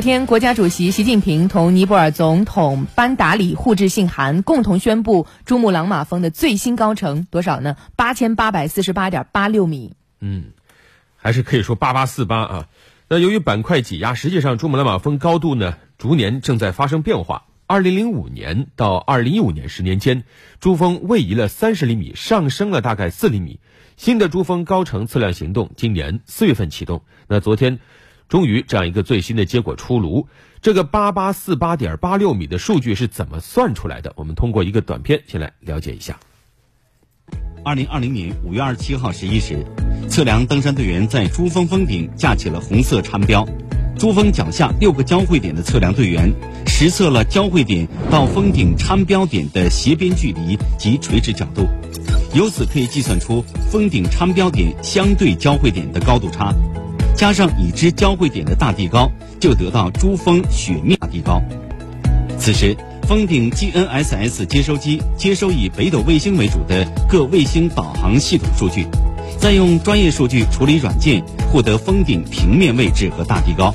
[0.00, 7.76] 昨天，国家主席习近平同尼泊尔总统班达里互致信函，共同宣布珠穆朗玛峰的最新高程多少呢？
[7.96, 9.92] 八千八百四十八点八六米。
[10.20, 10.52] 嗯，
[11.16, 12.68] 还是可以说八八四八啊。
[13.08, 17.44] 那由于板块挤压，实际上珠穆朗玛峰高度呢逐年正在发生变化。
[17.66, 20.24] 二零零五年到二零一五年十年间，
[20.60, 23.60] 珠峰位移了三十厘米，上升了大概四厘米。
[23.98, 27.02] 新的珠峰高程测量行动今年四月份启动。
[27.28, 27.80] 那昨天。
[28.30, 30.28] 终于，这样一个最新的结果出炉。
[30.62, 34.12] 这个八八四八点八六米的数据是怎么算出来的？
[34.14, 36.16] 我们通过一个短片先来了解一下。
[37.64, 39.66] 二零二零年五月二十七号十一时，
[40.08, 43.44] 测量登山队员在珠峰峰顶架起了红色餐标，
[43.98, 46.32] 珠峰脚下六个交汇点的测量队员
[46.68, 51.66] 实测了交汇点到峰顶餐标点的斜边距离及垂直角度，
[52.32, 56.54] 由此可以计算出峰顶餐标点相对交汇点的高度差。
[57.20, 61.42] 加上已知交汇点的大地高，就得到珠峰雪面大地高。
[62.38, 68.86] 此时，峰顶 GNSS 接收机接收以北斗卫星为主的各卫星导航系统数据，
[69.38, 71.22] 再用专业数据处理软件
[71.52, 73.74] 获得峰顶平面位置和大地高。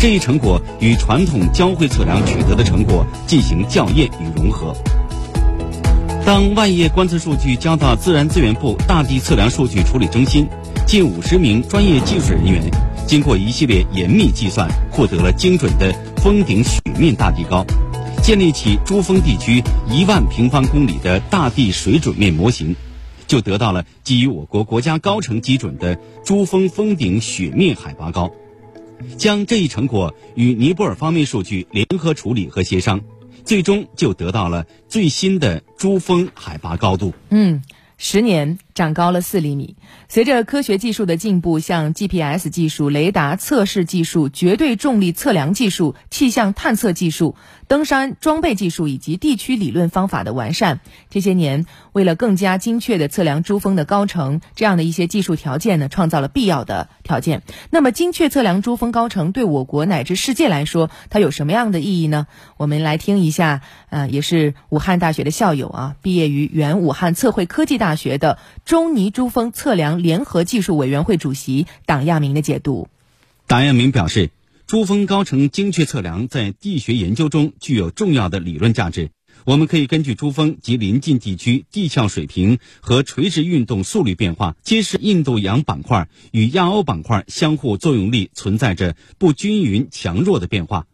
[0.00, 4.74] 这一成果与传统交会测量取得的成果进行校验与融合。
[6.30, 10.46] 当万叶观测数据交到自然资源部大地测量数据处理中心。
[10.86, 12.62] 近五十名专业技术人员
[13.04, 17.66] 经过一系列严密计算，获得了精准的峰顶雪面大地高，
[18.22, 22.76] 建立起珠峰地区一万平方公里的大地水准面模型，
[23.26, 28.30] 就得到了基于我国国家高程基准的珠峰峰顶雪面海拔高。
[29.16, 33.00] 将这一成果与尼泊尔方面数据联合处理和协商，
[33.44, 37.12] 最终就得到了最新的珠峰海拔高度。
[37.30, 37.60] 嗯，
[38.02, 38.58] 十年。
[38.72, 39.76] 长高了四厘米。
[40.08, 47.36] 随着科学技术的进步，像 GPS 技术、雷达测试技术、绝对重力测量技术、气象探测技术、
[47.68, 57.42] 登山装备技术以及地区理论方法的完善，这些年为了更加精确的测量珠峰的高程，这样的一些技术条件呢，创造了必要的条件。
[57.68, 62.26] 那么，精确测量珠峰高程对我国乃至世界来说，它有什么样的意义呢？
[62.56, 63.60] 我们来听一下，
[63.90, 68.38] 呃，也是武汉大学的校友啊，毕业于原武汉测绘科技大大学的。
[68.64, 72.86] 中尼珠峰测量联合技术委员会主席党亚明的解读。
[73.48, 74.30] 党亚明表示，
[74.68, 79.10] 珠峰高程精确测量在地学研究中具有重要的理论价值。
[79.44, 90.86] 我们可以根据珠峰及邻近地区地壳水平和垂直运动速率变化，揭示印度洋板块与亚欧板块相互作用力存在着不均匀强弱的变化，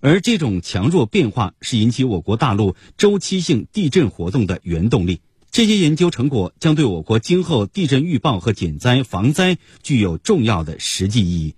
[0.00, 5.20] 而这种强弱变化是引起我国大陆周期性地震活动的原动力。
[5.58, 11.56] 这些研究成果将对我国今后地震预报和减灾防灾具有重要的实际意义，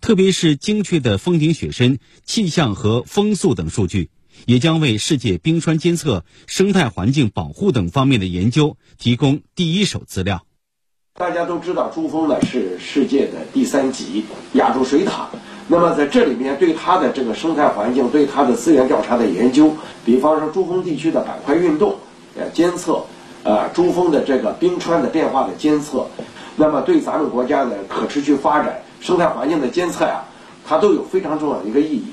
[0.00, 4.08] 特别是精确的峰顶雪深、气象和风速等数据，
[4.46, 10.46] 也将为世界冰川监测、生态环境保护等方面的研究提供第一手资料。
[11.12, 15.28] 大家都知道，珠峰呢是世界的第三级亚洲水塔，
[15.68, 21.98] 那么在这里面对它的这个生态环境、对它的资源调查的研究，比方说珠峰地区的板块运动，
[22.38, 23.04] 呃，监测。
[23.44, 26.08] 呃，珠峰的这个冰川的变化的监测，
[26.56, 30.24] 那么对咱们国家的可持续发展、生态环境的监测呀，
[30.66, 32.06] 它都有非常重要的一个意义。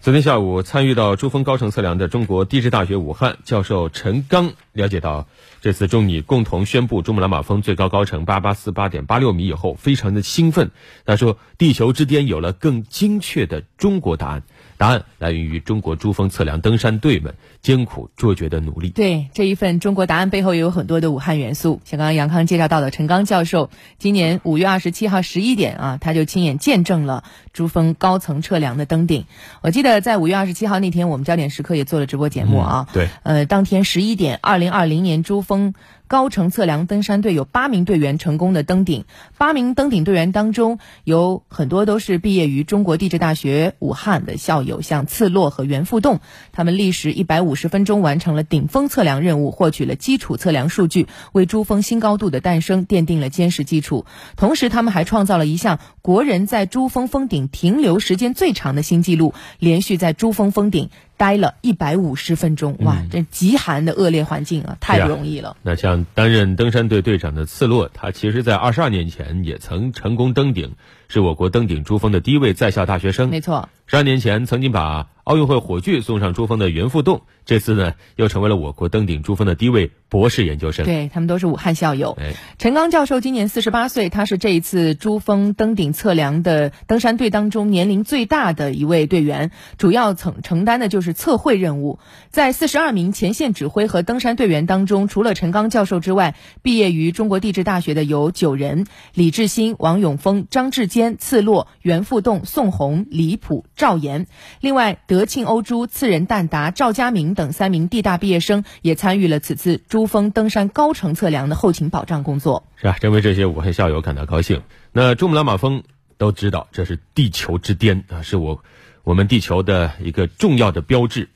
[0.00, 5.26] 昨天下午，参与到珠峰高程测量的中国地质大学武汉教授陈刚了解到，
[5.60, 10.70] 这次中尼共同宣布珠穆朗玛峰最高高程八八四八点八六米以后，非常的兴奋。
[11.04, 14.44] 他说：“地球之巅有了更精确的中国答案。”
[14.76, 18.90] 答案来源于中国珠峰测量登山队们艰苦卓绝的努力。
[18.90, 21.80] 对这一份中国答案背后也有很多的武汉元素。
[21.84, 29.24] 像刚刚杨康介绍到的，陈刚教授今年五月二十七号十一点啊，他就亲眼见证了珠峰高层测量的登顶。
[29.62, 32.86] 我记得在五月二十七号那天，我们焦点时刻也做了直播节目啊。
[32.92, 35.74] 对，呃，当天十一点，二零二零年珠峰。
[36.08, 39.04] 高程测量登山队有八名队员成功的登顶，
[39.36, 46.20] 八名登顶队员当中有很多都是毕业于中国地质大学武汉的校友，像次洛和袁富栋，
[46.52, 54.06] 他们历时一百五十分钟完成了顶峰测量任务，获取了基础测量数据，为珠峰新高度的诞生奠定了坚实基础。
[54.36, 60.90] 同时，他们还创造了一项国人在珠峰峰顶停留时间最长的新纪录，连续在珠峰峰顶。
[61.16, 65.56] 待了一百五十分钟，哇，这极寒的恶劣环境啊，太不容易了。
[65.62, 70.74] 那像担任登山队队长的次洛，他其实在二十二年前也曾成功登顶，
[71.08, 73.28] 是我国登顶珠峰的第一位在校大学生。
[73.28, 80.84] 没错，十二年前曾经把奥运会火炬送上珠峰的袁富栋，这次呢又成为了我国登顶珠峰的第一位博士研究生。
[80.84, 82.16] 对他们都是武汉校友。
[82.20, 91.98] 哎，陈刚教授今年四十八岁，他是这一次珠峰登顶测量的登山队当中年龄最大的一位队员，主要承承担的就是测绘任务。
[92.30, 104.26] 在四十二名前线指挥和登山队员当中，除了陈刚教授之外，毕业于中国地质大学的有九人：李志新、王永峰、张志坚、次洛、袁富栋、宋红、李普、赵岩。
[104.62, 112.66] 另外，德庆欧珠、次仁旦达、赵佳明等三名地大毕业生也参与了此次珠峰登山高程测量的后勤保障工作。
[112.76, 114.62] 是啊，真为这些武汉校友感到高兴。
[114.90, 115.82] 那珠穆朗玛峰
[116.16, 118.64] 都知道，这是地球之巅啊，是我
[119.04, 121.28] 我们地球的一个重要的标志。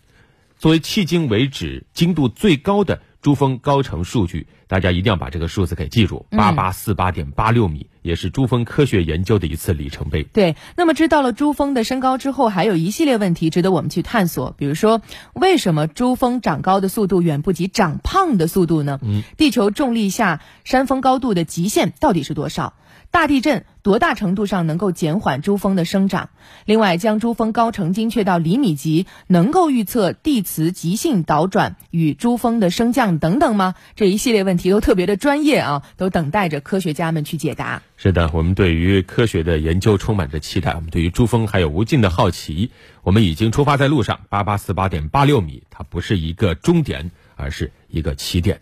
[0.57, 10.23] 作为迄今为止精度最高的珠峰高程数据，大家一定要把这个数字给记住：八八四八点八六米，也是珠峰科学研究的一次里程碑。
[10.23, 14.55] 对，那么知道了珠峰的身高之后，还有一系列问题值得我们去探索。
[14.57, 15.03] 比如说，
[15.35, 18.99] 为什么珠峰长高的速度远不及长胖的速度呢？
[19.03, 22.75] 嗯，地球重力下山峰高度的极限到底是多少？
[23.11, 26.31] 大地震多大程度上能够减缓珠峰的生长？
[26.65, 33.75] 另外，将珠峰高程精确到厘米级，能够预测地磁极性倒转与珠峰的升降等等吗？
[33.97, 37.83] 这一系列问题都特别的专业啊，都等待着科学家们去解答。
[37.97, 42.71] 是的，我们对于科学的研究充满着期待，我们对于珠峰还有无尽的好奇。
[43.03, 48.61] 我们已经出发在路上，八八四八点八六米，它不是一个终点，而是一个起点。